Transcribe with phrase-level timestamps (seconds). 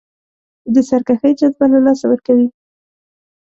[0.73, 2.47] د سرکښۍ جذبه له لاسه ورکوي.